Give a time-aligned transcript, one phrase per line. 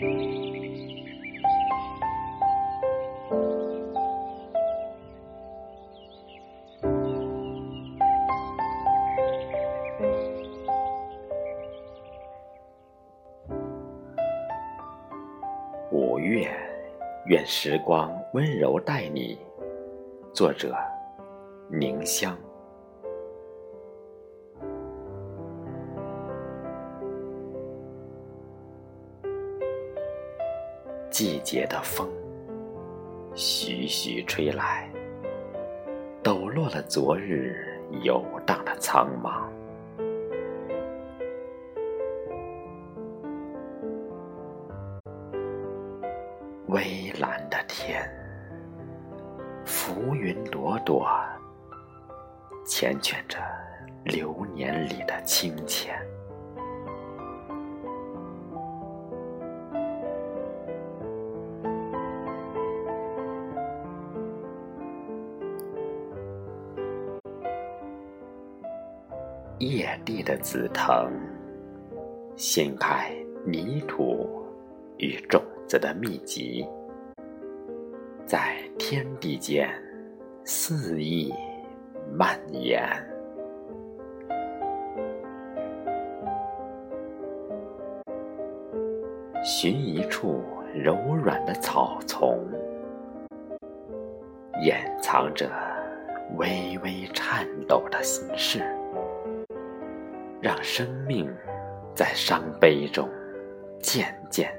[0.00, 0.06] 五
[16.18, 16.50] 月，
[17.26, 19.38] 愿时光温柔待你。
[20.32, 20.74] 作者：
[21.68, 22.34] 宁香。
[31.20, 32.08] 季节的风，
[33.34, 34.90] 徐徐吹来，
[36.22, 39.42] 抖落了昨日游荡的苍茫。
[46.68, 48.02] 微蓝的天，
[49.66, 51.06] 浮云朵朵，
[52.64, 53.36] 缱绻着
[54.04, 56.02] 流年里的清浅。
[69.60, 71.12] 叶地的紫藤，
[72.34, 73.12] 掀开
[73.44, 74.26] 泥土
[74.96, 76.66] 与种子的秘籍，
[78.24, 79.70] 在天地间
[80.44, 81.30] 肆意
[82.10, 82.82] 蔓延。
[89.44, 90.42] 寻一处
[90.74, 92.48] 柔软的草丛，
[94.62, 95.50] 掩藏着
[96.38, 98.64] 微微颤抖的心事。
[100.40, 101.30] 让生命
[101.94, 103.08] 在伤悲中
[103.80, 104.50] 渐渐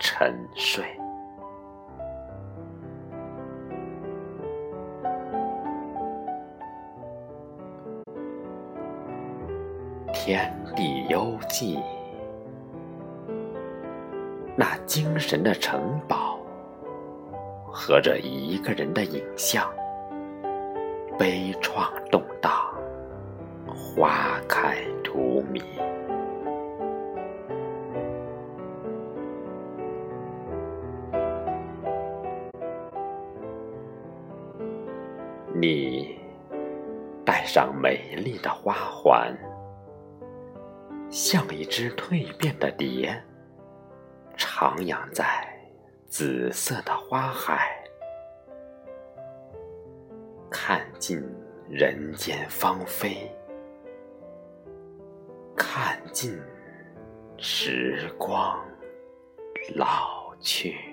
[0.00, 0.84] 沉睡。
[10.12, 11.82] 天地幽寂，
[14.54, 16.38] 那精神的城堡，
[17.66, 19.68] 和着一个人的影像，
[21.18, 22.52] 悲怆动荡，
[23.66, 24.76] 花开。
[25.12, 25.60] 荼蘼，
[35.52, 36.16] 你
[37.24, 39.36] 戴上美丽的花环，
[41.10, 43.12] 像一只蜕变的蝶，
[44.36, 45.26] 徜徉在
[46.06, 47.76] 紫色的花海，
[50.48, 51.20] 看尽
[51.68, 53.28] 人间芳菲。
[55.62, 56.40] 看尽
[57.36, 58.58] 时光
[59.76, 60.89] 老去。